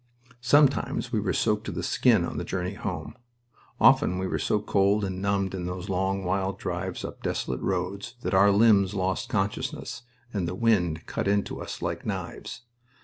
Sometimes 0.41 1.11
we 1.13 1.19
were 1.19 1.31
soaked 1.31 1.63
to 1.65 1.71
the 1.71 1.83
skin 1.83 2.25
on 2.25 2.39
the 2.39 2.43
journey 2.43 2.73
home. 2.73 3.15
Often 3.79 4.17
we 4.17 4.25
were 4.25 4.39
so 4.39 4.59
cold 4.59 5.03
and 5.03 5.21
numbed 5.21 5.53
in 5.53 5.67
those 5.67 5.89
long 5.89 6.23
wild 6.23 6.57
drives 6.57 7.05
up 7.05 7.21
desolate 7.21 7.61
roads 7.61 8.15
that 8.21 8.33
our 8.33 8.49
limbs 8.49 8.95
lost 8.95 9.29
consciousness 9.29 10.01
and 10.33 10.47
the 10.47 10.55
wind 10.55 11.05
cut 11.05 11.27
into 11.27 11.61
us 11.61 11.83
like 11.83 12.03
knives. 12.03 12.61